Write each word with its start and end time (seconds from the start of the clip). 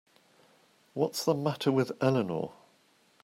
What's 0.95 1.23
the 1.23 1.35
matter 1.35 1.71
with 1.71 1.91
Eleanor? 2.01 2.53